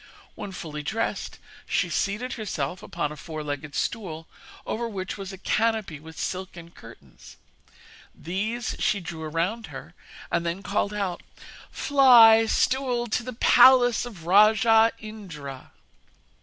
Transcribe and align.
When 0.33 0.51
fully 0.51 0.81
dressed, 0.81 1.37
she 1.67 1.87
seated 1.87 2.33
herself 2.33 2.81
upon 2.81 3.11
a 3.11 3.15
four 3.15 3.43
legged 3.43 3.75
stool 3.75 4.25
over 4.65 4.89
which 4.89 5.15
was 5.15 5.31
a 5.31 5.37
canopy 5.37 5.99
with 5.99 6.17
silken 6.17 6.71
curtains, 6.71 7.37
these 8.15 8.75
she 8.79 8.99
drew 8.99 9.21
around 9.21 9.67
her, 9.67 9.93
and 10.31 10.43
then 10.43 10.63
called 10.63 10.91
out: 10.91 11.21
'Fly, 11.69 12.47
stool, 12.47 13.05
to 13.09 13.21
the 13.21 13.33
palace 13.33 14.03
of 14.03 14.25
rajah 14.25 14.91
Indra.' 14.97 15.69